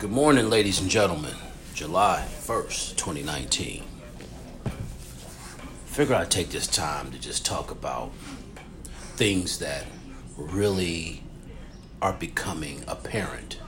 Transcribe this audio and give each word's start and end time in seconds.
Good 0.00 0.12
morning, 0.12 0.48
ladies 0.48 0.80
and 0.80 0.88
gentlemen. 0.88 1.34
July 1.74 2.26
1st, 2.26 2.96
2019. 2.96 3.82
Figure 5.84 6.14
I'd 6.14 6.30
take 6.30 6.48
this 6.48 6.66
time 6.66 7.10
to 7.10 7.18
just 7.18 7.44
talk 7.44 7.70
about 7.70 8.10
things 9.16 9.58
that 9.58 9.84
really 10.38 11.22
are 12.00 12.14
becoming 12.14 12.82
apparent 12.88 13.60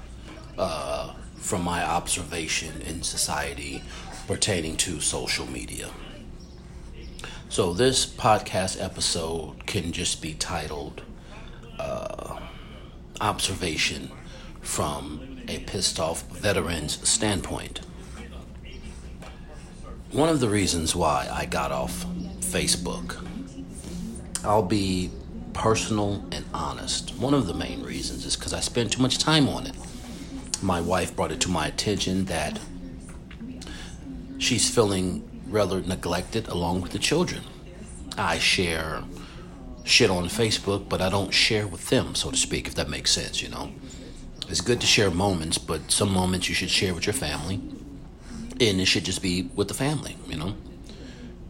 uh, 0.56 1.12
from 1.34 1.64
my 1.64 1.84
observation 1.84 2.80
in 2.80 3.02
society 3.02 3.82
pertaining 4.26 4.78
to 4.78 5.02
social 5.02 5.46
media. 5.46 5.90
So, 7.50 7.74
this 7.74 8.06
podcast 8.06 8.82
episode 8.82 9.66
can 9.66 9.92
just 9.92 10.22
be 10.22 10.32
titled 10.32 11.02
uh, 11.78 12.38
Observation 13.20 14.10
from 14.62 15.31
a 15.56 15.60
pissed 15.60 16.00
off 16.00 16.22
veteran's 16.28 17.06
standpoint. 17.08 17.80
One 20.10 20.28
of 20.28 20.40
the 20.40 20.48
reasons 20.48 20.94
why 20.94 21.28
I 21.30 21.46
got 21.46 21.72
off 21.72 22.04
Facebook, 22.40 23.16
I'll 24.44 24.62
be 24.62 25.10
personal 25.52 26.24
and 26.32 26.44
honest. 26.54 27.14
One 27.16 27.34
of 27.34 27.46
the 27.46 27.54
main 27.54 27.82
reasons 27.82 28.24
is 28.24 28.36
because 28.36 28.52
I 28.52 28.60
spent 28.60 28.92
too 28.92 29.02
much 29.02 29.18
time 29.18 29.48
on 29.48 29.66
it. 29.66 29.76
My 30.62 30.80
wife 30.80 31.14
brought 31.14 31.32
it 31.32 31.40
to 31.40 31.50
my 31.50 31.66
attention 31.66 32.26
that 32.26 32.58
she's 34.38 34.70
feeling 34.74 35.28
rather 35.46 35.80
neglected 35.82 36.48
along 36.48 36.80
with 36.80 36.92
the 36.92 36.98
children. 36.98 37.42
I 38.16 38.38
share 38.38 39.02
shit 39.84 40.10
on 40.10 40.24
Facebook, 40.24 40.88
but 40.88 41.00
I 41.00 41.08
don't 41.08 41.32
share 41.32 41.66
with 41.66 41.88
them, 41.88 42.14
so 42.14 42.30
to 42.30 42.36
speak, 42.36 42.66
if 42.66 42.74
that 42.76 42.88
makes 42.88 43.10
sense, 43.10 43.42
you 43.42 43.48
know. 43.48 43.72
It's 44.48 44.60
good 44.60 44.80
to 44.80 44.86
share 44.86 45.10
moments, 45.10 45.58
but 45.58 45.90
some 45.90 46.12
moments 46.12 46.48
you 46.48 46.54
should 46.54 46.70
share 46.70 46.94
with 46.94 47.06
your 47.06 47.14
family, 47.14 47.60
and 48.60 48.80
it 48.80 48.86
should 48.86 49.04
just 49.04 49.22
be 49.22 49.50
with 49.54 49.68
the 49.68 49.74
family, 49.74 50.16
you 50.28 50.36
know. 50.36 50.54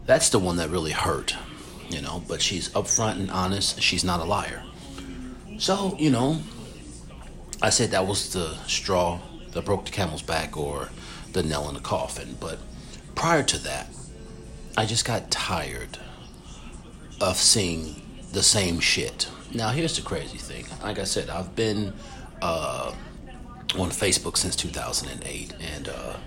That's 0.05 0.29
the 0.29 0.39
one 0.39 0.57
that 0.57 0.69
really 0.69 0.91
hurt, 0.91 1.35
you 1.89 2.01
know, 2.01 2.23
but 2.27 2.41
she's 2.41 2.69
upfront 2.69 3.19
and 3.19 3.31
honest, 3.31 3.81
she's 3.81 4.03
not 4.03 4.19
a 4.19 4.25
liar. 4.25 4.63
So, 5.57 5.95
you 5.97 6.09
know, 6.09 6.41
I 7.61 7.69
said 7.69 7.91
that 7.91 8.07
was 8.07 8.33
the 8.33 8.55
straw 8.67 9.19
that 9.51 9.65
broke 9.65 9.85
the 9.85 9.91
camel's 9.91 10.21
back 10.21 10.57
or 10.57 10.89
the 11.31 11.43
nail 11.43 11.67
in 11.69 11.75
the 11.75 11.81
coffin, 11.81 12.37
but 12.39 12.59
prior 13.15 13.43
to 13.43 13.57
that, 13.59 13.87
I 14.75 14.85
just 14.85 15.05
got 15.05 15.29
tired 15.29 15.99
of 17.21 17.37
seeing 17.37 18.01
the 18.31 18.43
same 18.43 18.79
shit. 18.79 19.29
Now, 19.53 19.69
here's 19.69 19.95
the 19.95 20.01
crazy 20.01 20.39
thing. 20.39 20.65
Like 20.81 20.97
I 20.97 21.03
said, 21.03 21.29
I've 21.29 21.55
been 21.55 21.93
uh, 22.43 22.93
on 23.79 23.89
Facebook 23.89 24.35
since 24.35 24.53
2008, 24.57 25.53
and 25.61 25.87
uh, 25.87 26.17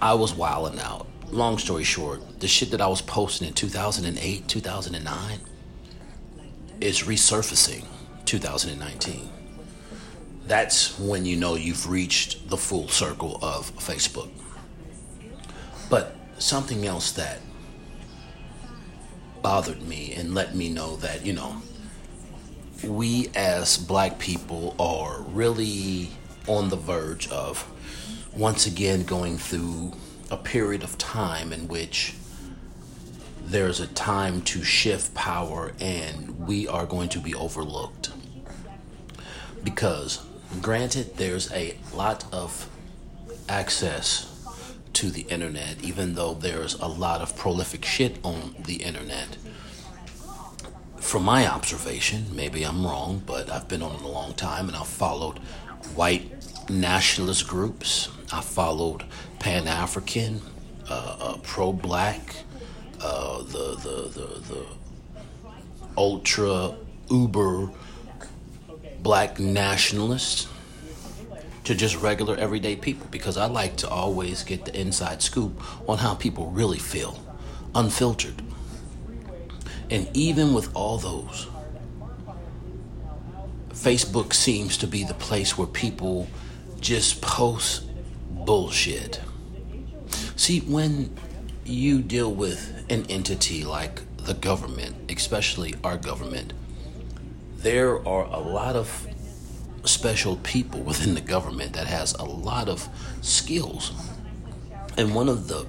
I 0.00 0.14
was 0.14 0.32
wilding 0.32 0.80
out. 0.80 1.06
Long 1.30 1.58
story 1.58 1.84
short, 1.84 2.40
the 2.40 2.48
shit 2.48 2.70
that 2.70 2.80
I 2.80 2.86
was 2.86 3.02
posting 3.02 3.46
in 3.46 3.52
2008, 3.52 4.48
2009 4.48 5.40
is 6.80 7.02
resurfacing 7.02 7.84
2019. 8.24 9.28
That's 10.46 10.98
when 10.98 11.26
you 11.26 11.36
know 11.36 11.54
you've 11.54 11.90
reached 11.90 12.48
the 12.48 12.56
full 12.56 12.88
circle 12.88 13.38
of 13.42 13.70
Facebook. 13.76 14.30
But 15.90 16.16
something 16.38 16.86
else 16.86 17.12
that 17.12 17.40
bothered 19.42 19.82
me 19.82 20.14
and 20.14 20.34
let 20.34 20.54
me 20.54 20.70
know 20.70 20.96
that, 20.96 21.26
you 21.26 21.34
know, 21.34 21.60
we 22.84 23.30
as 23.34 23.76
black 23.76 24.18
people 24.18 24.74
are 24.78 25.22
really 25.22 26.10
on 26.46 26.68
the 26.68 26.76
verge 26.76 27.28
of 27.28 27.68
once 28.34 28.66
again 28.66 29.02
going 29.02 29.36
through 29.36 29.92
a 30.30 30.36
period 30.36 30.82
of 30.82 30.96
time 30.96 31.52
in 31.52 31.66
which 31.66 32.14
there's 33.44 33.80
a 33.80 33.86
time 33.86 34.42
to 34.42 34.62
shift 34.62 35.12
power 35.14 35.72
and 35.80 36.38
we 36.46 36.68
are 36.68 36.86
going 36.86 37.08
to 37.08 37.18
be 37.18 37.34
overlooked. 37.34 38.10
Because, 39.64 40.24
granted, 40.60 41.16
there's 41.16 41.50
a 41.52 41.76
lot 41.94 42.24
of 42.32 42.68
access 43.48 44.26
to 44.92 45.10
the 45.10 45.22
internet, 45.22 45.82
even 45.82 46.14
though 46.14 46.34
there's 46.34 46.74
a 46.74 46.86
lot 46.86 47.22
of 47.22 47.36
prolific 47.36 47.84
shit 47.84 48.18
on 48.22 48.54
the 48.66 48.76
internet 48.76 49.36
from 51.08 51.24
my 51.24 51.46
observation, 51.46 52.26
maybe 52.36 52.64
I'm 52.64 52.84
wrong, 52.84 53.22
but 53.24 53.50
I've 53.50 53.66
been 53.66 53.80
on 53.80 53.94
it 53.94 54.02
a 54.02 54.08
long 54.08 54.34
time 54.34 54.68
and 54.68 54.76
I've 54.76 54.86
followed 54.86 55.38
white 55.94 56.30
nationalist 56.68 57.48
groups. 57.48 58.10
I 58.30 58.42
followed 58.42 59.04
Pan 59.38 59.66
African, 59.66 60.42
uh, 60.86 61.16
uh, 61.18 61.38
pro 61.42 61.72
black, 61.72 62.36
uh, 63.00 63.38
the, 63.38 63.78
the, 63.82 64.20
the, 64.20 64.54
the 64.54 64.66
ultra 65.96 66.76
uber 67.10 67.70
black 69.02 69.40
nationalists 69.40 70.46
to 71.64 71.74
just 71.74 71.96
regular 72.02 72.36
everyday 72.36 72.76
people 72.76 73.06
because 73.10 73.38
I 73.38 73.46
like 73.46 73.76
to 73.78 73.88
always 73.88 74.42
get 74.42 74.66
the 74.66 74.78
inside 74.78 75.22
scoop 75.22 75.62
on 75.88 75.96
how 75.96 76.14
people 76.14 76.50
really 76.50 76.78
feel, 76.78 77.18
unfiltered. 77.74 78.42
And 79.90 80.08
even 80.14 80.54
with 80.54 80.74
all 80.74 80.98
those, 80.98 81.48
Facebook 83.70 84.34
seems 84.34 84.76
to 84.78 84.86
be 84.86 85.04
the 85.04 85.14
place 85.14 85.56
where 85.56 85.66
people 85.66 86.28
just 86.80 87.22
post 87.22 87.84
bullshit. 88.30 89.20
See, 90.36 90.60
when 90.60 91.16
you 91.64 92.02
deal 92.02 92.32
with 92.32 92.84
an 92.90 93.06
entity 93.08 93.64
like 93.64 94.02
the 94.16 94.34
government, 94.34 95.10
especially 95.10 95.74
our 95.84 95.96
government, 95.96 96.52
there 97.56 97.96
are 98.06 98.24
a 98.24 98.38
lot 98.38 98.76
of 98.76 99.06
special 99.84 100.36
people 100.36 100.80
within 100.80 101.14
the 101.14 101.20
government 101.20 101.72
that 101.72 101.86
has 101.86 102.14
a 102.14 102.24
lot 102.24 102.68
of 102.68 102.88
skills. 103.20 103.92
And 104.96 105.14
one 105.14 105.28
of 105.28 105.48
the 105.48 105.66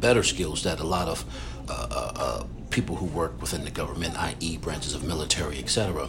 better 0.00 0.22
skills 0.22 0.62
that 0.62 0.80
a 0.80 0.84
lot 0.84 1.08
of 1.08 1.24
uh, 1.68 1.86
uh, 1.90 2.12
uh 2.16 2.44
people 2.70 2.96
who 2.96 3.06
work 3.06 3.40
within 3.40 3.64
the 3.64 3.70
government, 3.70 4.16
i.e., 4.16 4.56
branches 4.56 4.94
of 4.94 5.04
military, 5.04 5.58
etc., 5.58 6.08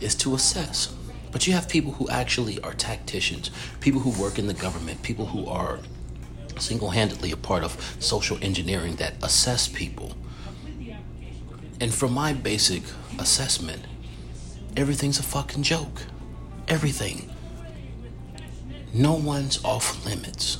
is 0.00 0.14
to 0.16 0.34
assess. 0.34 0.94
But 1.32 1.46
you 1.46 1.52
have 1.54 1.68
people 1.68 1.92
who 1.92 2.08
actually 2.08 2.60
are 2.60 2.74
tacticians, 2.74 3.50
people 3.80 4.00
who 4.00 4.22
work 4.22 4.38
in 4.38 4.46
the 4.46 4.54
government, 4.54 5.02
people 5.02 5.26
who 5.26 5.46
are 5.46 5.80
single 6.58 6.90
handedly 6.90 7.32
a 7.32 7.36
part 7.36 7.64
of 7.64 7.96
social 7.98 8.38
engineering 8.40 8.96
that 8.96 9.14
assess 9.22 9.66
people. 9.66 10.12
And 11.80 11.92
from 11.92 12.12
my 12.12 12.32
basic 12.32 12.82
assessment, 13.18 13.82
everything's 14.76 15.18
a 15.18 15.24
fucking 15.24 15.64
joke. 15.64 16.02
Everything. 16.68 17.30
No 18.92 19.14
one's 19.14 19.62
off 19.64 20.06
limits. 20.06 20.58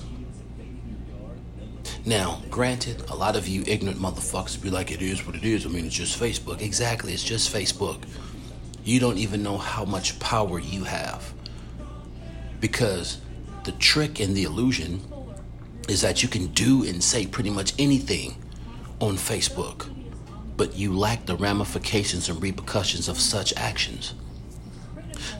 Now, 2.07 2.43
granted, 2.51 3.03
a 3.09 3.17
lot 3.17 3.35
of 3.35 3.49
you 3.49 3.65
ignorant 3.67 3.99
motherfuckers 3.99 4.61
be 4.61 4.69
like, 4.69 4.91
it 4.91 5.01
is 5.01 5.27
what 5.27 5.37
it 5.37 5.45
is. 5.45 5.65
I 5.65 5.71
mean, 5.71 5.87
it's 5.87 5.95
just 5.95 6.21
Facebook. 6.21 6.61
Exactly, 6.61 7.15
it's 7.15 7.25
just 7.25 7.53
Facebook. 7.53 8.03
You 8.85 9.01
don't 9.01 9.17
even 9.17 9.43
know 9.43 9.57
how 9.57 9.87
much 9.87 10.19
power 10.19 10.59
you 10.59 10.85
have. 10.85 11.33
Because 12.61 13.23
the 13.65 13.73
trick 13.73 14.21
and 14.21 14.37
the 14.37 14.43
illusion 14.43 15.01
is 15.89 16.03
that 16.03 16.23
you 16.23 16.29
can 16.29 16.49
do 16.49 16.85
and 16.85 17.03
say 17.03 17.27
pretty 17.27 17.49
much 17.49 17.73
anything 17.79 18.37
on 19.01 19.17
Facebook, 19.17 19.91
but 20.59 20.77
you 20.77 20.93
lack 20.93 21.25
the 21.25 21.37
ramifications 21.37 22.29
and 22.29 22.43
repercussions 22.43 23.09
of 23.09 23.19
such 23.19 23.55
actions. 23.57 24.13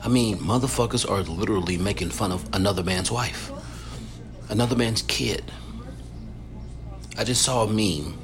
I 0.03 0.07
mean, 0.07 0.37
motherfuckers 0.39 1.07
are 1.07 1.21
literally 1.21 1.77
making 1.77 2.09
fun 2.09 2.31
of 2.31 2.47
another 2.53 2.83
man's 2.83 3.11
wife, 3.11 3.51
another 4.49 4.75
man's 4.75 5.03
kid 5.03 5.51
I 7.17 7.23
just 7.23 7.43
saw 7.43 7.63
a 7.63 7.67
meme 7.67 8.17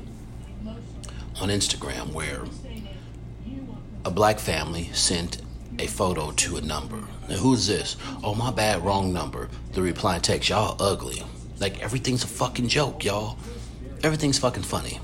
on 1.39 1.47
Instagram 1.47 2.11
where 2.11 2.41
a 4.03 4.11
black 4.11 4.37
family 4.37 4.89
sent 4.91 5.41
a 5.79 5.87
photo 5.87 6.31
to 6.31 6.57
a 6.57 6.61
number. 6.61 7.01
Now, 7.29 7.37
who's 7.37 7.67
this? 7.67 7.95
Oh, 8.21 8.35
my 8.35 8.51
bad, 8.51 8.83
wrong 8.83 9.13
number. 9.13 9.47
The 9.71 9.81
reply 9.81 10.19
text, 10.19 10.49
y'all 10.49 10.75
ugly. 10.81 11.23
Like, 11.59 11.81
everything's 11.81 12.25
a 12.25 12.27
fucking 12.27 12.67
joke, 12.67 13.05
y'all. 13.05 13.37
Everything's 14.03 14.39
fucking 14.39 14.63
funny. 14.63 14.99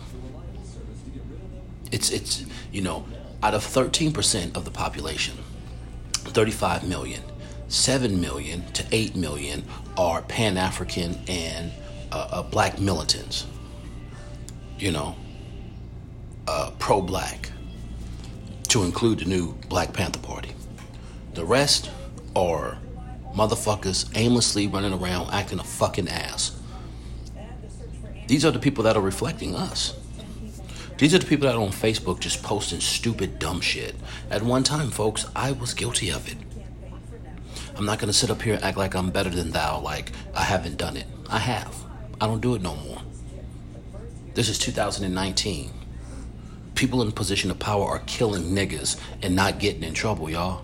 It's, 1.90 2.12
it's, 2.12 2.46
you 2.74 2.82
know, 2.82 3.06
out 3.42 3.54
of 3.54 3.64
13% 3.64 4.58
of 4.58 4.66
the 4.66 4.72
population, 4.72 5.38
35 6.12 6.86
million, 6.90 7.22
7 7.70 8.20
million 8.20 8.66
to 8.74 8.86
8 8.92 9.16
million 9.16 9.64
are 9.98 10.22
Pan 10.24 10.58
African 10.58 11.18
and 11.30 11.72
uh, 12.12 12.28
uh, 12.32 12.44
black 12.44 12.82
militants 12.82 13.46
you 14.78 14.92
know, 14.92 15.16
uh, 16.48 16.72
pro 16.80 17.02
black 17.02 17.52
to 18.70 18.84
include 18.84 19.20
the 19.20 19.26
new 19.26 19.54
Black 19.70 19.94
Panther 19.94 20.20
Party. 20.20 20.54
The 21.34 21.46
rest 21.46 21.90
are 22.36 22.78
motherfuckers 23.36 24.10
aimlessly 24.16 24.68
running 24.68 24.94
around 24.94 25.32
acting 25.32 25.60
a 25.60 25.64
fucking 25.64 26.10
ass. 26.10 26.60
These 28.28 28.44
are 28.44 28.52
the 28.52 28.60
people 28.60 28.84
that 28.84 28.98
are 28.98 29.02
reflecting 29.02 29.56
us. 29.56 29.94
These 30.98 31.14
are 31.14 31.20
the 31.20 31.26
people 31.26 31.48
that 31.48 31.56
are 31.56 31.62
on 31.62 31.70
Facebook 31.70 32.20
just 32.20 32.42
posting 32.42 32.80
stupid, 32.80 33.40
dumb 33.40 33.62
shit. 33.62 33.96
At 34.30 34.42
one 34.42 34.64
time, 34.64 34.90
folks, 34.90 35.26
I 35.36 35.52
was 35.52 35.74
guilty 35.74 36.10
of 36.10 36.28
it. 36.28 36.38
I'm 37.78 37.86
not 37.86 38.00
going 38.00 38.08
to 38.08 38.18
sit 38.18 38.32
up 38.32 38.42
here 38.42 38.56
and 38.56 38.64
act 38.64 38.78
like 38.78 38.96
I'm 38.96 39.12
better 39.12 39.30
than 39.30 39.52
thou, 39.52 39.80
like 39.80 40.12
I 40.34 40.42
haven't 40.42 40.78
done 40.78 40.98
it. 40.98 41.06
I 41.30 41.38
have. 41.38 41.76
I 42.20 42.26
don't 42.26 42.42
do 42.42 42.56
it 42.56 42.64
no 42.64 42.76
more. 42.76 43.02
This 44.38 44.50
is 44.50 44.60
2019. 44.60 45.72
People 46.76 47.02
in 47.02 47.12
position 47.12 47.50
of 47.50 47.58
power 47.58 47.86
are 47.86 48.04
killing 48.06 48.44
niggas 48.44 48.96
and 49.24 49.36
not 49.36 49.58
getting 49.58 49.82
in 49.82 49.96
trouble, 49.96 50.30
y'all. 50.30 50.62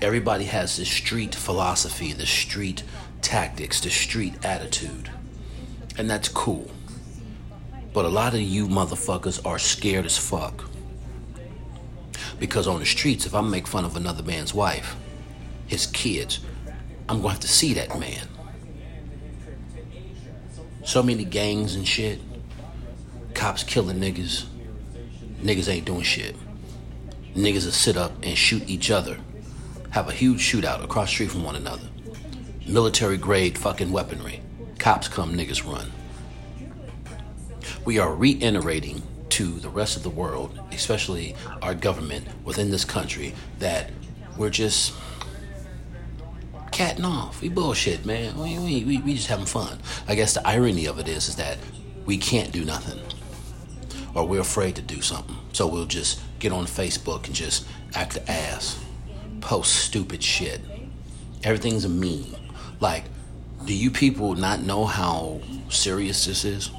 Everybody 0.00 0.44
has 0.44 0.78
this 0.78 0.88
street 0.88 1.34
philosophy, 1.34 2.14
the 2.14 2.24
street 2.24 2.84
tactics, 3.20 3.82
the 3.82 3.90
street 3.90 4.42
attitude. 4.46 5.10
And 5.98 6.08
that's 6.08 6.30
cool. 6.30 6.70
But 7.92 8.06
a 8.06 8.08
lot 8.08 8.32
of 8.32 8.40
you 8.40 8.66
motherfuckers 8.66 9.44
are 9.44 9.58
scared 9.58 10.06
as 10.06 10.16
fuck. 10.16 10.64
Because 12.40 12.66
on 12.66 12.80
the 12.80 12.86
streets, 12.86 13.26
if 13.26 13.34
I 13.34 13.42
make 13.42 13.66
fun 13.66 13.84
of 13.84 13.94
another 13.94 14.22
man's 14.22 14.54
wife, 14.54 14.96
his 15.66 15.84
kids, 15.84 16.40
I'm 17.10 17.20
going 17.20 17.24
to 17.24 17.28
have 17.32 17.40
to 17.40 17.48
see 17.48 17.74
that 17.74 18.00
man. 18.00 18.26
So 20.86 21.02
many 21.02 21.24
gangs 21.24 21.74
and 21.74 21.86
shit. 21.86 22.20
Cops 23.34 23.64
killing 23.64 23.98
niggas. 23.98 24.44
Niggas 25.42 25.68
ain't 25.68 25.84
doing 25.84 26.02
shit. 26.02 26.36
Niggas 27.34 27.64
will 27.64 27.72
sit 27.72 27.96
up 27.96 28.12
and 28.22 28.38
shoot 28.38 28.62
each 28.68 28.92
other. 28.92 29.18
Have 29.90 30.08
a 30.08 30.12
huge 30.12 30.38
shootout 30.38 30.84
across 30.84 31.10
street 31.10 31.32
from 31.32 31.42
one 31.42 31.56
another. 31.56 31.88
Military 32.68 33.16
grade 33.16 33.58
fucking 33.58 33.90
weaponry. 33.90 34.40
Cops 34.78 35.08
come, 35.08 35.34
niggas 35.34 35.66
run. 35.66 35.90
We 37.84 37.98
are 37.98 38.14
reiterating 38.14 39.02
to 39.30 39.58
the 39.58 39.68
rest 39.68 39.96
of 39.96 40.04
the 40.04 40.10
world, 40.10 40.56
especially 40.70 41.34
our 41.62 41.74
government 41.74 42.28
within 42.44 42.70
this 42.70 42.84
country, 42.84 43.34
that 43.58 43.90
we're 44.38 44.50
just 44.50 44.94
catting 46.76 47.06
off. 47.06 47.40
We 47.40 47.48
bullshit, 47.48 48.04
man. 48.04 48.38
We, 48.38 48.58
we, 48.58 48.84
we, 48.84 48.98
we 48.98 49.14
just 49.14 49.28
having 49.28 49.46
fun. 49.46 49.78
I 50.06 50.14
guess 50.14 50.34
the 50.34 50.46
irony 50.46 50.84
of 50.84 50.98
it 50.98 51.08
is, 51.08 51.26
is 51.26 51.36
that 51.36 51.56
we 52.04 52.18
can't 52.18 52.52
do 52.52 52.66
nothing. 52.66 53.00
Or 54.14 54.28
we're 54.28 54.42
afraid 54.42 54.76
to 54.76 54.82
do 54.82 55.00
something. 55.00 55.36
So 55.54 55.66
we'll 55.66 55.86
just 55.86 56.20
get 56.38 56.52
on 56.52 56.66
Facebook 56.66 57.24
and 57.24 57.34
just 57.34 57.66
act 57.94 58.12
the 58.12 58.30
ass. 58.30 58.78
Post 59.40 59.74
stupid 59.74 60.22
shit. 60.22 60.60
Everything's 61.42 61.86
a 61.86 61.88
meme. 61.88 62.36
Like, 62.78 63.04
do 63.64 63.74
you 63.74 63.90
people 63.90 64.34
not 64.34 64.60
know 64.60 64.84
how 64.84 65.40
serious 65.70 66.26
this 66.26 66.44
is? 66.44 66.70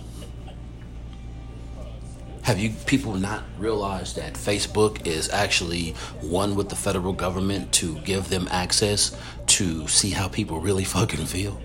Have 2.44 2.59
you 2.59 2.69
people 2.85 3.15
not 3.15 3.44
realized 3.57 4.15
that 4.15 4.35
Facebook 4.35 5.05
is 5.05 5.27
actually 5.29 5.95
one 6.21 6.55
with 6.55 6.69
the 6.69 6.77
federal 6.77 7.11
government 7.11 7.73
to 7.73 7.97
give 8.01 8.29
them 8.29 8.47
access 8.49 9.17
to 9.57 9.88
see 9.88 10.12
how 10.12 10.27
people 10.27 10.59
really 10.59 10.83
fucking 10.83 11.25
feel? 11.25 11.62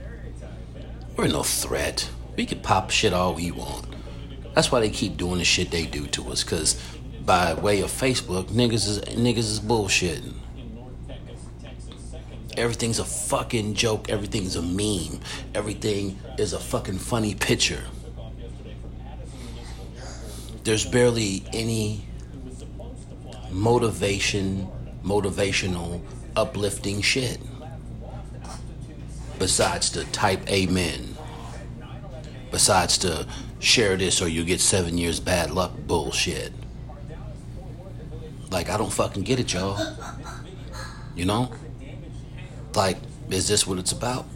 We're 1.16 1.28
no 1.28 1.42
threat. 1.42 2.08
We 2.36 2.46
can 2.46 2.60
pop 2.60 2.90
shit 2.90 3.12
all 3.12 3.34
we 3.34 3.50
want. 3.50 3.86
That's 4.54 4.70
why 4.70 4.80
they 4.80 4.90
keep 4.90 5.16
doing 5.16 5.38
the 5.38 5.44
shit 5.44 5.70
they 5.70 5.86
do 5.86 6.06
to 6.08 6.30
us, 6.30 6.44
cause 6.44 6.80
by 7.24 7.54
way 7.54 7.80
of 7.80 7.90
Facebook, 7.90 8.44
niggas 8.46 8.88
is 8.88 8.98
niggas 9.00 9.38
is 9.38 9.60
bullshitting. 9.60 10.34
Everything's 12.56 12.98
a 12.98 13.04
fucking 13.04 13.74
joke. 13.74 14.10
Everything's 14.10 14.56
a 14.56 14.62
meme. 14.62 15.20
Everything 15.54 16.18
is 16.38 16.52
a 16.52 16.58
fucking 16.58 16.98
funny 16.98 17.34
picture 17.34 17.82
there's 20.64 20.84
barely 20.84 21.42
any 21.52 22.04
motivation, 23.50 24.68
motivational, 25.04 26.00
uplifting 26.36 27.02
shit. 27.02 27.40
Besides 29.42 29.90
the 29.90 30.04
type 30.04 30.48
amen. 30.48 31.16
Besides 32.52 32.96
the 32.98 33.26
share 33.58 33.96
this 33.96 34.22
or 34.22 34.28
you 34.28 34.44
get 34.44 34.60
seven 34.60 34.96
years 34.96 35.18
bad 35.18 35.50
luck 35.50 35.72
bullshit. 35.84 36.52
Like, 38.52 38.70
I 38.70 38.76
don't 38.76 38.92
fucking 38.92 39.24
get 39.24 39.40
it, 39.40 39.52
y'all. 39.52 39.84
You 41.16 41.24
know? 41.24 41.52
Like, 42.76 42.98
is 43.30 43.48
this 43.48 43.66
what 43.66 43.80
it's 43.80 43.90
about? 43.90 44.26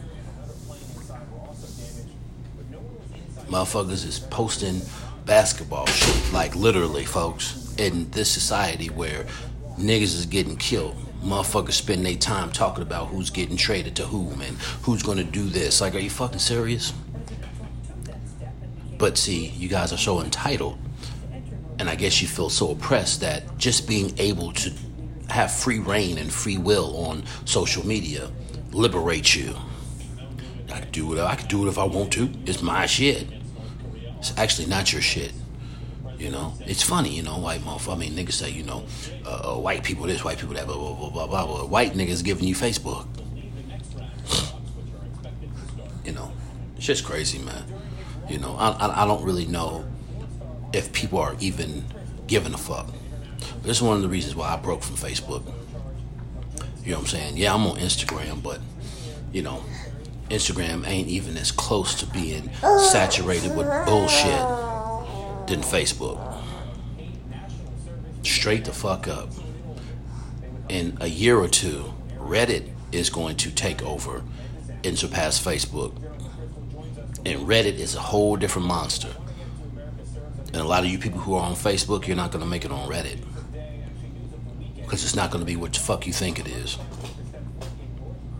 Motherfuckers 3.47 4.05
is 4.05 4.19
posting 4.19 4.81
basketball 5.25 5.85
shit. 5.85 6.33
Like 6.33 6.53
literally, 6.53 7.05
folks, 7.05 7.73
in 7.77 8.11
this 8.11 8.29
society 8.29 8.89
where 8.89 9.25
niggas 9.79 10.17
is 10.17 10.25
getting 10.25 10.57
killed. 10.57 11.06
Motherfuckers 11.21 11.73
spend 11.73 12.05
their 12.05 12.15
time 12.15 12.51
talking 12.51 12.81
about 12.81 13.07
who's 13.07 13.29
getting 13.29 13.57
traded 13.57 13.95
to 13.97 14.05
whom 14.05 14.41
and 14.41 14.57
who's 14.83 15.03
gonna 15.03 15.23
do 15.23 15.43
this. 15.43 15.81
Like, 15.81 15.95
are 15.95 15.99
you 15.99 16.09
fucking 16.09 16.39
serious? 16.39 16.93
But 18.97 19.17
see, 19.17 19.47
you 19.49 19.67
guys 19.67 19.93
are 19.93 19.97
so 19.97 20.21
entitled, 20.21 20.77
and 21.79 21.89
I 21.89 21.95
guess 21.95 22.21
you 22.21 22.27
feel 22.27 22.49
so 22.49 22.71
oppressed 22.71 23.21
that 23.21 23.57
just 23.57 23.87
being 23.87 24.17
able 24.17 24.53
to 24.53 24.71
have 25.29 25.51
free 25.51 25.79
reign 25.79 26.17
and 26.17 26.31
free 26.31 26.57
will 26.57 27.05
on 27.05 27.23
social 27.45 27.85
media 27.85 28.31
liberates 28.71 29.35
you. 29.35 29.55
I 30.71 30.79
can 30.79 30.91
do 30.91 31.13
it. 31.13 31.19
I 31.19 31.35
can 31.35 31.47
do 31.47 31.65
it 31.65 31.69
if 31.69 31.77
I 31.77 31.83
want 31.83 32.11
to. 32.13 32.29
It's 32.45 32.61
my 32.61 32.85
shit. 32.85 33.27
It's 34.19 34.37
actually 34.37 34.67
not 34.67 34.91
your 34.91 35.01
shit. 35.01 35.31
You 36.17 36.31
know, 36.31 36.53
it's 36.61 36.81
funny, 36.81 37.09
you 37.09 37.21
know, 37.21 37.37
white 37.37 37.61
motherfucker. 37.61 37.93
I 37.93 37.97
mean, 37.97 38.13
niggas 38.13 38.33
say, 38.33 38.49
you 38.49 38.63
know, 38.63 38.83
uh, 39.23 39.53
uh, 39.53 39.59
white 39.59 39.83
people 39.83 40.07
this, 40.07 40.23
white 40.23 40.39
people 40.39 40.55
that, 40.55 40.65
blah, 40.65 40.75
blah, 40.75 40.93
blah, 40.95 41.09
blah, 41.09 41.27
blah, 41.27 41.45
blah. 41.45 41.65
White 41.65 41.93
niggas 41.93 42.23
giving 42.23 42.47
you 42.47 42.55
Facebook. 42.55 43.05
you 46.05 46.13
know, 46.13 46.31
it's 46.75 46.85
just 46.87 47.05
crazy, 47.05 47.37
man. 47.37 47.63
You 48.27 48.39
know, 48.39 48.55
I, 48.57 48.69
I, 48.71 49.03
I 49.03 49.05
don't 49.05 49.23
really 49.23 49.45
know 49.45 49.85
if 50.73 50.91
people 50.91 51.19
are 51.19 51.35
even 51.39 51.85
giving 52.25 52.53
a 52.53 52.57
fuck. 52.57 52.87
But 53.39 53.63
this 53.63 53.77
is 53.77 53.83
one 53.83 53.97
of 53.97 54.01
the 54.01 54.09
reasons 54.09 54.35
why 54.35 54.51
I 54.51 54.57
broke 54.57 54.81
from 54.81 54.95
Facebook. 54.95 55.43
You 56.83 56.93
know 56.93 56.97
what 56.97 57.01
I'm 57.01 57.07
saying? 57.07 57.37
Yeah, 57.37 57.53
I'm 57.53 57.67
on 57.67 57.77
Instagram, 57.77 58.41
but, 58.41 58.59
you 59.31 59.43
know, 59.43 59.63
Instagram 60.31 60.87
ain't 60.87 61.09
even 61.09 61.37
as 61.37 61.51
close 61.51 61.93
to 61.99 62.07
being 62.07 62.49
saturated 62.89 63.55
with 63.55 63.67
bullshit 63.85 64.66
than 65.47 65.61
Facebook. 65.61 66.19
Straight 68.23 68.65
the 68.65 68.73
fuck 68.73 69.07
up. 69.07 69.29
In 70.69 70.97
a 70.99 71.07
year 71.07 71.37
or 71.37 71.47
two, 71.47 71.93
Reddit 72.17 72.69
is 72.91 73.09
going 73.09 73.37
to 73.37 73.51
take 73.51 73.81
over 73.81 74.21
and 74.83 74.97
surpass 74.97 75.43
Facebook. 75.43 75.95
And 77.25 77.47
Reddit 77.47 77.75
is 77.79 77.95
a 77.95 78.01
whole 78.01 78.35
different 78.35 78.67
monster. 78.67 79.13
And 80.47 80.57
a 80.57 80.63
lot 80.63 80.83
of 80.83 80.89
you 80.89 80.97
people 80.97 81.19
who 81.19 81.35
are 81.35 81.43
on 81.43 81.53
Facebook, 81.53 82.07
you're 82.07 82.15
not 82.15 82.31
going 82.31 82.43
to 82.43 82.49
make 82.49 82.65
it 82.65 82.71
on 82.71 82.89
Reddit. 82.89 83.19
Because 84.75 85.03
it's 85.03 85.15
not 85.15 85.31
going 85.31 85.41
to 85.41 85.45
be 85.45 85.55
what 85.55 85.73
the 85.73 85.79
fuck 85.79 86.07
you 86.07 86.13
think 86.13 86.39
it 86.39 86.47
is. 86.47 86.77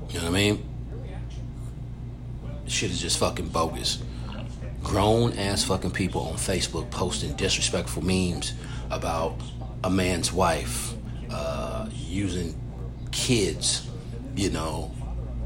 You 0.10 0.20
know 0.20 0.26
what 0.26 0.30
I 0.30 0.32
mean? 0.32 0.64
shit 2.68 2.92
is 2.92 3.02
just 3.02 3.18
fucking 3.18 3.48
bogus. 3.48 4.04
Grown 4.88 5.34
ass 5.34 5.66
fucking 5.66 5.92
people 5.92 6.22
on 6.22 6.36
Facebook 6.36 6.90
posting 6.92 7.34
disrespectful 7.34 8.04
memes 8.04 8.54
about 8.90 9.36
a 9.84 9.90
man's 9.90 10.32
wife, 10.32 10.94
uh, 11.30 11.90
using 11.92 12.58
kids, 13.12 13.86
you 14.36 14.50
know, 14.50 14.90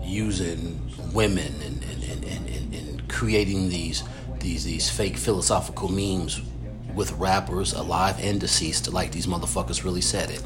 using 0.04 0.80
women 1.12 1.54
and, 1.66 1.84
and, 1.84 2.04
and, 2.04 2.24
and, 2.24 2.74
and 2.76 3.10
creating 3.10 3.70
these 3.70 4.04
these 4.40 4.64
these 4.64 4.90
fake 4.90 5.18
philosophical 5.18 5.90
memes 5.90 6.42
with 6.94 7.12
rappers 7.14 7.74
alive 7.74 8.18
and 8.22 8.40
deceased 8.40 8.94
like 8.94 9.12
these 9.12 9.26
motherfuckers 9.26 9.84
really 9.84 10.02
said 10.02 10.30
it. 10.30 10.44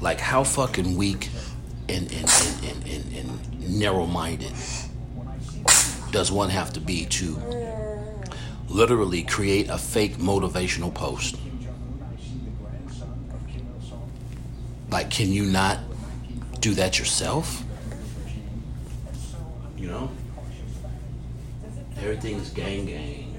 Like 0.00 0.20
how 0.20 0.44
fucking 0.44 0.96
weak 0.96 1.28
and 1.88 2.10
and, 2.12 2.30
and, 2.62 2.86
and, 2.86 3.16
and, 3.16 3.78
narrow 3.80 4.06
minded 4.06 4.52
does 6.12 6.30
one 6.30 6.50
have 6.50 6.72
to 6.72 6.80
be 6.80 7.04
to 7.06 7.36
literally 8.68 9.22
create 9.22 9.68
a 9.68 9.78
fake 9.78 10.16
motivational 10.16 10.92
post? 10.92 11.36
Like, 14.90 15.10
can 15.10 15.32
you 15.32 15.44
not 15.44 15.80
do 16.60 16.74
that 16.74 16.98
yourself? 16.98 17.62
You 19.76 19.88
know? 19.88 20.10
Everything's 21.98 22.50
gang 22.50 22.86
gang. 22.86 23.34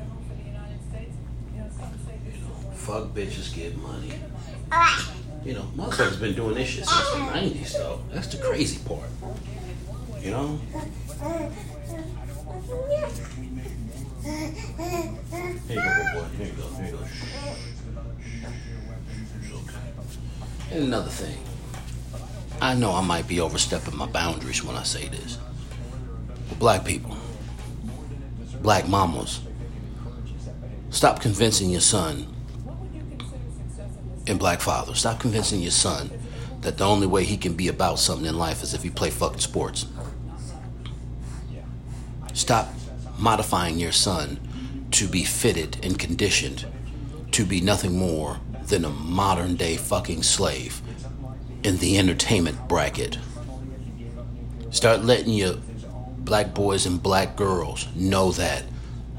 You 1.53 1.61
know, 1.61 1.69
fuck 2.73 3.05
bitches, 3.09 3.53
get 3.55 3.77
money. 3.77 4.13
You 5.45 5.53
know, 5.53 5.71
motherfuckers 5.75 6.19
been 6.19 6.35
doing 6.35 6.55
this 6.55 6.67
shit 6.67 6.85
since 6.85 7.11
the 7.11 7.19
90s, 7.19 7.73
though. 7.73 8.01
That's 8.11 8.27
the 8.27 8.37
crazy 8.37 8.79
part. 8.85 9.09
You 10.21 10.31
know? 10.31 10.59
Here 14.27 14.51
you 15.69 15.75
go, 15.75 16.13
boy. 16.13 16.27
Here 16.37 16.47
you 16.47 16.53
go. 16.53 16.67
Here 16.75 16.85
you 16.85 16.91
go. 16.91 17.05
Shh. 17.05 17.23
It's 19.41 19.53
okay. 19.53 20.75
And 20.75 20.83
another 20.83 21.09
thing. 21.09 21.37
I 22.61 22.73
know 22.73 22.91
I 22.91 23.01
might 23.01 23.27
be 23.27 23.39
overstepping 23.39 23.95
my 23.95 24.07
boundaries 24.07 24.63
when 24.63 24.75
I 24.75 24.83
say 24.83 25.07
this. 25.07 25.37
But 26.49 26.59
black 26.59 26.83
people, 26.83 27.15
black 28.61 28.87
mamas, 28.87 29.41
stop 30.89 31.21
convincing 31.21 31.69
your 31.69 31.81
son 31.81 32.27
and 34.25 34.37
black 34.37 34.59
fathers, 34.59 34.99
stop 34.99 35.19
convincing 35.19 35.61
your 35.61 35.71
son 35.71 36.09
that 36.61 36.77
the 36.77 36.85
only 36.85 37.07
way 37.07 37.23
he 37.23 37.37
can 37.37 37.53
be 37.53 37.69
about 37.69 37.99
something 37.99 38.25
in 38.25 38.37
life 38.37 38.63
is 38.63 38.73
if 38.73 38.83
he 38.83 38.89
play 38.89 39.09
fucking 39.09 39.39
sports. 39.39 39.85
Stop 42.33 42.73
modifying 43.17 43.79
your 43.79 43.91
son 43.91 44.39
to 44.91 45.07
be 45.07 45.23
fitted 45.23 45.77
and 45.83 45.99
conditioned 45.99 46.65
to 47.31 47.45
be 47.45 47.61
nothing 47.61 47.97
more 47.97 48.39
than 48.67 48.85
a 48.85 48.89
modern 48.89 49.55
day 49.55 49.77
fucking 49.77 50.23
slave 50.23 50.81
in 51.63 51.77
the 51.77 51.97
entertainment 51.97 52.67
bracket. 52.67 53.17
Start 54.71 55.03
letting 55.03 55.33
your 55.33 55.55
black 56.19 56.53
boys 56.53 56.85
and 56.85 57.01
black 57.01 57.35
girls 57.35 57.87
know 57.95 58.31
that 58.31 58.63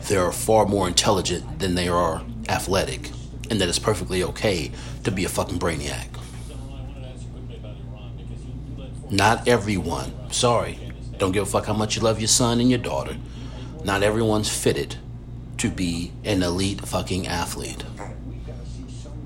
they're 0.09 0.31
far 0.33 0.67
more 0.67 0.87
intelligent 0.87 1.59
than 1.59 1.75
they 1.75 1.88
are 1.88 2.23
athletic 2.49 3.11
and 3.50 3.61
that 3.61 3.69
it's 3.69 3.78
perfectly 3.78 4.23
okay 4.23 4.71
to 5.05 5.11
be 5.11 5.25
a 5.25 5.28
fucking 5.28 5.59
brainiac. 5.59 6.07
Not 9.11 9.49
everyone, 9.49 10.12
sorry, 10.31 10.78
don't 11.17 11.33
give 11.33 11.43
a 11.43 11.47
fuck 11.47 11.64
how 11.64 11.73
much 11.73 11.97
you 11.97 12.02
love 12.02 12.21
your 12.21 12.28
son 12.28 12.61
and 12.61 12.69
your 12.69 12.78
daughter. 12.78 13.17
Not 13.88 14.02
everyone's 14.02 14.50
fitted 14.50 14.97
to 15.57 15.71
be 15.71 16.12
an 16.23 16.42
elite 16.42 16.83
fucking 16.83 17.26
athlete. 17.26 17.83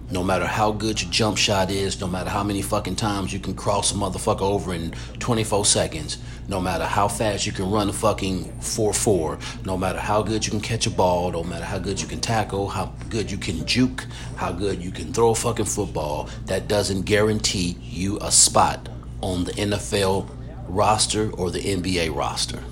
No 0.08 0.22
matter 0.22 0.46
how 0.46 0.70
good 0.70 1.02
your 1.02 1.10
jump 1.10 1.36
shot 1.36 1.68
is, 1.68 2.00
no 2.00 2.06
matter 2.06 2.30
how 2.30 2.44
many 2.44 2.62
fucking 2.62 2.94
times 2.94 3.32
you 3.32 3.40
can 3.40 3.56
cross 3.56 3.90
a 3.90 3.96
motherfucker 3.96 4.42
over 4.42 4.72
in 4.72 4.92
24 5.18 5.64
seconds, 5.64 6.18
no 6.46 6.60
matter 6.60 6.84
how 6.84 7.08
fast 7.08 7.44
you 7.44 7.50
can 7.50 7.72
run 7.72 7.88
a 7.88 7.92
fucking 7.92 8.60
4 8.60 8.94
4, 8.94 9.36
no 9.64 9.76
matter 9.76 9.98
how 9.98 10.22
good 10.22 10.46
you 10.46 10.52
can 10.52 10.60
catch 10.60 10.86
a 10.86 10.90
ball, 10.90 11.32
no 11.32 11.42
matter 11.42 11.64
how 11.64 11.80
good 11.80 12.00
you 12.00 12.06
can 12.06 12.20
tackle, 12.20 12.68
how 12.68 12.94
good 13.08 13.32
you 13.32 13.38
can 13.38 13.66
juke, 13.66 14.06
how 14.36 14.52
good 14.52 14.80
you 14.80 14.92
can 14.92 15.12
throw 15.12 15.30
a 15.30 15.34
fucking 15.34 15.64
football, 15.64 16.28
that 16.46 16.68
doesn't 16.68 17.02
guarantee 17.02 17.76
you 17.82 18.16
a 18.20 18.30
spot 18.30 18.88
on 19.22 19.42
the 19.42 19.52
NFL 19.54 20.30
roster 20.68 21.32
or 21.32 21.50
the 21.50 21.58
NBA 21.58 22.14
roster. 22.14 22.62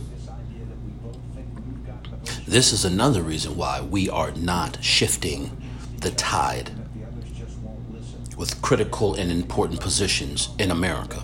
This 2.51 2.73
is 2.73 2.85
another 2.85 3.23
reason 3.23 3.57
why 3.57 3.81
we 3.81 4.11
are 4.11 4.33
not 4.33 4.83
shifting 4.83 5.57
the 5.99 6.11
tide 6.11 6.73
with 8.37 8.61
critical 8.61 9.15
and 9.15 9.31
important 9.31 9.79
positions 9.79 10.49
in 10.59 10.73
America. 10.73 11.23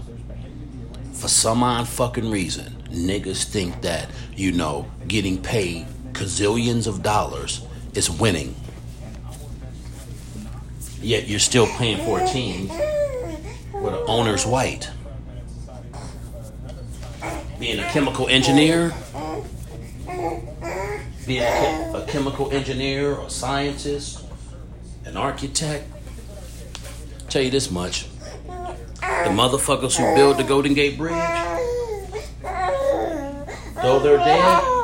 For 1.14 1.26
some 1.26 1.64
odd 1.64 1.88
fucking 1.88 2.30
reason, 2.30 2.76
niggas 2.90 3.42
think 3.42 3.83
that, 3.83 4.09
you 4.37 4.52
know, 4.52 4.87
getting 5.09 5.42
paid 5.42 5.87
gazillions 6.12 6.87
of 6.87 7.02
dollars 7.02 7.66
is 7.95 8.09
winning. 8.09 8.54
Yet 11.02 11.26
you're 11.26 11.40
still 11.40 11.66
paying 11.66 11.99
for 12.06 12.21
a 12.21 12.26
team 12.28 12.68
where 13.73 13.90
the 13.90 14.04
owner's 14.04 14.47
white. 14.47 14.88
Being 17.59 17.80
a 17.80 17.90
chemical 17.90 18.28
engineer, 18.28 18.95
being 21.26 21.42
a, 21.42 21.92
a 21.95 22.06
chemical 22.06 22.50
engineer 22.52 23.14
or 23.14 23.28
scientist, 23.28 24.25
an 25.04 25.16
architect, 25.16 25.90
tell 27.28 27.42
you 27.42 27.50
this 27.50 27.71
much. 27.71 28.06
The 28.47 29.33
motherfuckers 29.33 29.97
who 29.97 30.14
build 30.14 30.37
the 30.37 30.45
Golden 30.45 30.75
Gate 30.75 30.97
Bridge, 30.97 31.12
though 33.83 33.99
they're 33.99 34.18
dead, 34.18 34.76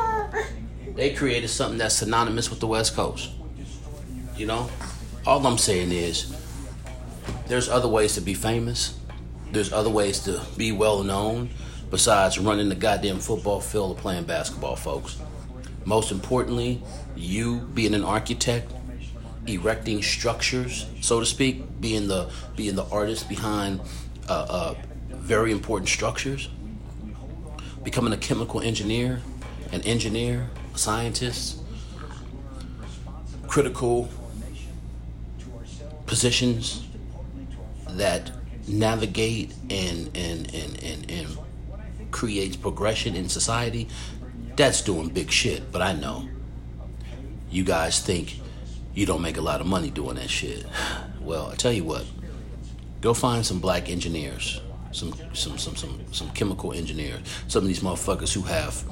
they 0.95 1.13
created 1.13 1.47
something 1.47 1.77
that's 1.77 1.95
synonymous 1.95 2.49
with 2.49 2.59
the 2.59 2.67
West 2.67 2.95
Coast. 2.95 3.31
You 4.35 4.47
know? 4.47 4.69
All 5.25 5.45
I'm 5.47 5.57
saying 5.57 5.91
is 5.91 6.35
there's 7.47 7.69
other 7.69 7.87
ways 7.87 8.15
to 8.15 8.21
be 8.21 8.33
famous. 8.33 8.99
There's 9.51 9.71
other 9.71 9.89
ways 9.89 10.19
to 10.21 10.41
be 10.57 10.71
well 10.71 11.03
known 11.03 11.49
besides 11.89 12.37
running 12.39 12.69
the 12.69 12.75
goddamn 12.75 13.19
football 13.19 13.61
field 13.61 13.97
or 13.97 14.01
playing 14.01 14.25
basketball, 14.25 14.75
folks. 14.75 15.17
Most 15.85 16.11
importantly, 16.11 16.81
you 17.15 17.59
being 17.73 17.93
an 17.93 18.03
architect, 18.03 18.71
erecting 19.47 20.01
structures, 20.01 20.85
so 21.01 21.19
to 21.19 21.25
speak, 21.25 21.81
being 21.81 22.07
the 22.07 22.29
being 22.55 22.75
the 22.75 22.85
artist 22.85 23.27
behind 23.27 23.81
uh, 24.29 24.45
uh, 24.49 24.75
very 25.09 25.51
important 25.51 25.89
structures, 25.89 26.49
becoming 27.83 28.13
a 28.13 28.17
chemical 28.17 28.61
engineer, 28.61 29.21
an 29.71 29.81
engineer, 29.81 30.49
a 30.73 30.77
scientist, 30.77 31.59
critical 33.47 34.09
positions 36.05 36.85
that 37.89 38.31
navigate 38.67 39.53
and 39.69 40.09
and 40.15 40.53
and 40.53 40.83
and, 40.83 41.11
and 41.11 41.37
creates 42.11 42.55
progression 42.55 43.15
in 43.15 43.27
society 43.27 43.87
that's 44.55 44.81
doing 44.81 45.09
big 45.09 45.31
shit 45.31 45.71
but 45.71 45.81
i 45.81 45.93
know 45.93 46.27
you 47.49 47.63
guys 47.63 47.99
think 47.99 48.39
you 48.95 49.05
don't 49.05 49.21
make 49.21 49.37
a 49.37 49.41
lot 49.41 49.61
of 49.61 49.67
money 49.67 49.89
doing 49.89 50.15
that 50.15 50.29
shit. 50.29 50.65
Well, 51.23 51.47
I 51.49 51.55
tell 51.55 51.71
you 51.71 51.85
what, 51.85 52.05
go 52.99 53.13
find 53.13 53.45
some 53.45 53.61
black 53.61 53.89
engineers, 53.89 54.59
some 54.91 55.13
some 55.31 55.57
some 55.57 55.77
some 55.77 56.01
some 56.11 56.29
chemical 56.31 56.73
engineers, 56.73 57.21
some 57.47 57.61
of 57.61 57.67
these 57.69 57.79
motherfuckers 57.79 58.33
who 58.33 58.41
have 58.41 58.83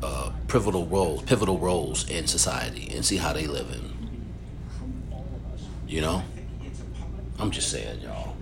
uh, 0.00 0.30
pivotal 0.46 0.86
roles, 0.86 1.22
pivotal 1.22 1.58
roles 1.58 2.08
in 2.08 2.28
society, 2.28 2.94
and 2.94 3.04
see 3.04 3.16
how 3.16 3.32
they 3.32 3.48
live 3.48 3.68
in. 3.72 3.90
You 5.88 6.02
know, 6.02 6.22
I'm 7.40 7.50
just 7.50 7.72
saying, 7.72 8.02
y'all. 8.02 8.36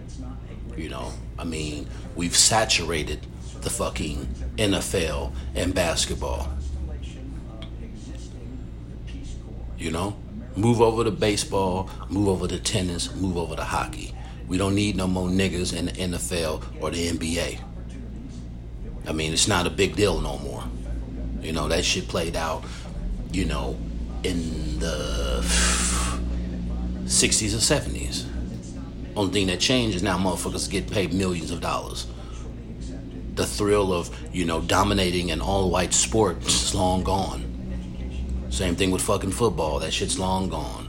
You 0.77 0.91
know, 0.91 1.11
I 1.39 1.45
mean, 1.45 1.87
we've 2.17 2.37
saturated 2.37 3.27
the 3.63 3.71
fucking 3.71 4.27
NFL 4.59 5.33
and 5.55 5.75
basketball. 5.75 6.51
You 9.79 9.91
know 9.91 10.17
Move 10.59 10.81
over 10.81 11.05
to 11.05 11.13
baseball, 11.13 11.89
move 12.09 12.27
over 12.27 12.49
to 12.49 12.59
tennis, 12.59 13.15
move 13.15 13.37
over 13.37 13.55
to 13.55 13.63
hockey. 13.63 14.13
We 14.49 14.59
don't 14.59 14.75
need 14.75 14.97
no 14.97 15.07
more 15.07 15.29
niggas 15.29 15.73
in 15.73 15.87
the 15.87 15.93
NFL 15.93 16.65
or 16.83 16.91
the 16.91 17.07
NBA. 17.11 17.61
I 19.07 19.13
mean, 19.13 19.33
it's 19.33 19.47
not 19.47 19.69
a 19.69 19.71
big 19.71 19.95
deal 19.95 20.21
no 20.21 20.37
more. 20.39 20.65
You 21.41 21.53
know, 21.53 21.69
that 21.69 21.85
shit 21.85 22.09
played 22.09 22.35
out, 22.35 22.65
you 23.31 23.45
know, 23.45 23.79
in 24.25 24.81
the 24.81 25.43
60s 27.05 27.55
or 27.55 27.63
70s. 27.63 28.27
Only 29.15 29.33
thing 29.33 29.47
that 29.47 29.61
changed 29.61 29.95
is 29.95 30.03
now 30.03 30.19
motherfuckers 30.19 30.69
get 30.69 30.91
paid 30.91 31.13
millions 31.13 31.53
of 31.53 31.61
dollars. 31.61 32.09
The 33.37 33.47
thrill 33.47 33.93
of, 33.93 34.11
you 34.35 34.45
know, 34.45 34.61
dominating 34.61 35.31
an 35.31 35.41
all 35.41 35.71
white 35.71 35.95
sport 35.95 36.45
is 36.45 36.75
long 36.75 37.05
gone. 37.05 37.58
Same 38.51 38.75
thing 38.77 38.91
with 38.91 39.03
fucking 39.03 39.33
football. 39.33 39.79
That 39.79 39.93
shit's 39.93 40.19
long 40.19 40.49
gone. 40.49 40.89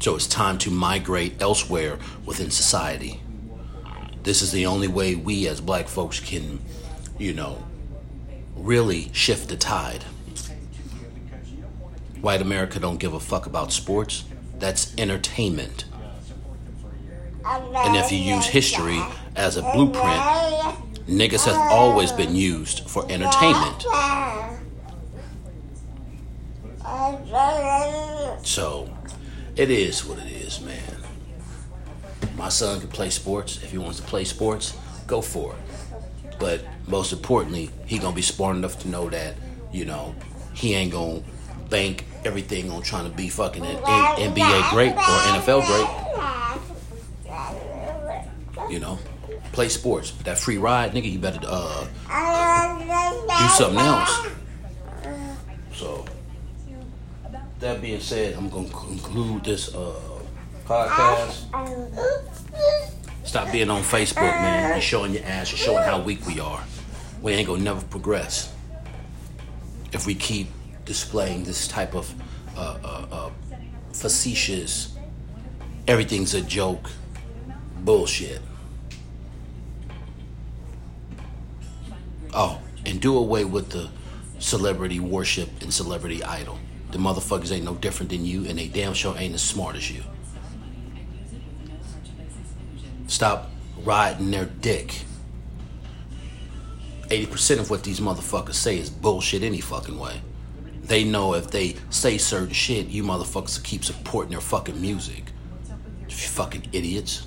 So 0.00 0.16
it's 0.16 0.26
time 0.26 0.58
to 0.58 0.70
migrate 0.70 1.40
elsewhere 1.40 1.98
within 2.26 2.50
society. 2.50 3.20
This 4.22 4.42
is 4.42 4.52
the 4.52 4.66
only 4.66 4.88
way 4.88 5.14
we 5.14 5.48
as 5.48 5.60
black 5.60 5.88
folks 5.88 6.20
can, 6.20 6.60
you 7.18 7.32
know, 7.32 7.64
really 8.56 9.10
shift 9.12 9.48
the 9.48 9.56
tide. 9.56 10.04
White 12.20 12.42
America 12.42 12.78
don't 12.78 12.98
give 12.98 13.14
a 13.14 13.20
fuck 13.20 13.46
about 13.46 13.72
sports. 13.72 14.24
That's 14.58 14.94
entertainment. 14.96 15.84
And 17.44 17.96
if 17.96 18.12
you 18.12 18.18
use 18.18 18.46
history 18.46 19.00
as 19.34 19.56
a 19.56 19.62
blueprint, 19.62 20.22
niggas 21.08 21.46
have 21.46 21.56
always 21.72 22.12
been 22.12 22.36
used 22.36 22.88
for 22.88 23.04
entertainment. 23.10 23.84
So, 28.44 28.88
it 29.56 29.70
is 29.70 30.04
what 30.04 30.18
it 30.18 30.30
is, 30.30 30.60
man. 30.60 30.78
My 32.36 32.48
son 32.48 32.80
can 32.80 32.88
play 32.88 33.10
sports. 33.10 33.56
If 33.62 33.70
he 33.70 33.78
wants 33.78 33.98
to 34.00 34.06
play 34.06 34.24
sports, 34.24 34.76
go 35.06 35.20
for 35.20 35.54
it. 35.54 35.58
But 36.38 36.62
most 36.88 37.12
importantly, 37.12 37.70
he 37.86 37.98
gonna 37.98 38.14
be 38.16 38.22
smart 38.22 38.56
enough 38.56 38.78
to 38.80 38.88
know 38.88 39.08
that, 39.10 39.34
you 39.72 39.84
know, 39.84 40.14
he 40.54 40.74
ain't 40.74 40.92
gonna 40.92 41.22
bank 41.70 42.04
everything 42.24 42.70
on 42.70 42.82
trying 42.82 43.08
to 43.10 43.16
be 43.16 43.28
fucking 43.28 43.64
an 43.64 43.76
NBA 43.76 44.70
great 44.70 44.92
or 44.92 45.18
NFL 45.32 45.62
great. 45.66 45.88
You 48.70 48.78
know, 48.80 48.98
play 49.52 49.68
sports. 49.68 50.10
But 50.10 50.26
that 50.26 50.38
free 50.38 50.58
ride, 50.58 50.92
nigga, 50.92 51.10
you 51.10 51.18
better 51.18 51.40
uh, 51.44 51.86
do 53.38 53.48
something 53.54 53.78
else. 53.78 54.26
So, 55.74 56.04
that 57.62 57.80
being 57.80 58.00
said, 58.00 58.34
I'm 58.34 58.48
gonna 58.48 58.68
conclude 58.68 59.44
this 59.44 59.74
uh, 59.74 59.94
podcast. 60.66 61.46
Stop 63.24 63.52
being 63.52 63.70
on 63.70 63.82
Facebook, 63.82 64.16
man. 64.22 64.72
You're 64.72 64.80
showing 64.80 65.14
your 65.14 65.24
ass. 65.24 65.50
You're 65.50 65.58
showing 65.58 65.84
how 65.84 66.00
weak 66.00 66.26
we 66.26 66.40
are. 66.40 66.62
We 67.22 67.32
ain't 67.32 67.46
gonna 67.46 67.62
never 67.62 67.84
progress 67.86 68.52
if 69.92 70.06
we 70.06 70.14
keep 70.14 70.48
displaying 70.84 71.44
this 71.44 71.68
type 71.68 71.94
of 71.94 72.12
uh, 72.56 72.78
uh, 72.82 73.06
uh, 73.12 73.30
facetious, 73.92 74.96
everything's 75.86 76.34
a 76.34 76.40
joke 76.40 76.90
bullshit. 77.80 78.40
Oh, 82.34 82.60
and 82.86 83.00
do 83.00 83.16
away 83.16 83.44
with 83.44 83.70
the 83.70 83.90
celebrity 84.38 84.98
worship 84.98 85.48
and 85.60 85.72
celebrity 85.72 86.24
idol. 86.24 86.58
The 86.92 86.98
motherfuckers 86.98 87.50
ain't 87.50 87.64
no 87.64 87.74
different 87.74 88.10
than 88.10 88.24
you, 88.24 88.44
and 88.46 88.58
they 88.58 88.68
damn 88.68 88.92
sure 88.92 89.16
ain't 89.18 89.34
as 89.34 89.42
smart 89.42 89.76
as 89.76 89.90
you. 89.90 90.02
Stop 93.06 93.50
riding 93.82 94.30
their 94.30 94.44
dick. 94.44 95.02
80% 97.08 97.60
of 97.60 97.70
what 97.70 97.82
these 97.82 98.00
motherfuckers 98.00 98.54
say 98.54 98.78
is 98.78 98.88
bullshit 98.88 99.42
any 99.42 99.60
fucking 99.60 99.98
way. 99.98 100.20
They 100.84 101.04
know 101.04 101.34
if 101.34 101.50
they 101.50 101.76
say 101.90 102.18
certain 102.18 102.52
shit, 102.52 102.88
you 102.88 103.02
motherfuckers 103.02 103.62
keep 103.62 103.84
supporting 103.84 104.32
their 104.32 104.40
fucking 104.40 104.80
music. 104.80 105.24
You 106.08 106.14
fucking 106.14 106.68
idiots. 106.72 107.26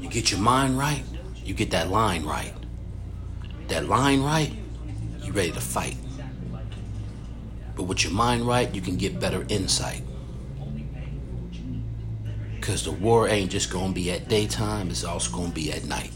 You 0.00 0.08
get 0.10 0.30
your 0.30 0.40
mind 0.40 0.78
right, 0.78 1.02
you 1.44 1.54
get 1.54 1.70
that 1.70 1.90
line 1.90 2.24
right. 2.24 2.52
That 3.68 3.88
line 3.88 4.22
right, 4.22 4.52
ready 5.34 5.50
to 5.52 5.60
fight. 5.60 5.96
But 7.76 7.84
with 7.84 8.04
your 8.04 8.12
mind 8.12 8.46
right, 8.46 8.72
you 8.74 8.80
can 8.80 8.96
get 8.96 9.18
better 9.18 9.44
insight. 9.48 10.02
Because 12.54 12.84
the 12.84 12.92
war 12.92 13.28
ain't 13.28 13.50
just 13.50 13.70
going 13.70 13.88
to 13.88 13.94
be 13.94 14.10
at 14.10 14.28
daytime, 14.28 14.88
it's 14.90 15.04
also 15.04 15.34
going 15.34 15.48
to 15.48 15.54
be 15.54 15.72
at 15.72 15.84
night. 15.84 16.12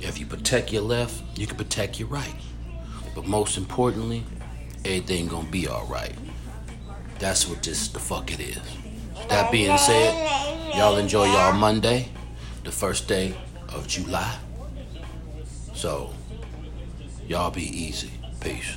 If 0.00 0.18
you 0.18 0.26
protect 0.26 0.72
your 0.72 0.82
left, 0.82 1.38
you 1.38 1.46
can 1.46 1.56
protect 1.56 1.98
your 1.98 2.08
right. 2.08 2.34
But 3.14 3.26
most 3.26 3.56
importantly, 3.56 4.24
everything 4.84 5.28
gonna 5.28 5.48
be 5.48 5.66
alright. 5.66 6.12
That's 7.18 7.48
what 7.48 7.62
this 7.62 7.88
the 7.88 8.00
fuck 8.00 8.32
it 8.32 8.40
is. 8.40 8.60
That 9.28 9.50
being 9.50 9.78
said, 9.78 10.76
y'all 10.76 10.98
enjoy 10.98 11.24
y'all 11.24 11.54
Monday, 11.54 12.08
the 12.64 12.72
first 12.72 13.08
day 13.08 13.34
of 13.70 13.86
July. 13.86 14.36
So, 15.74 16.10
y'all 17.26 17.50
be 17.50 17.62
easy. 17.62 18.10
Peace. 18.40 18.76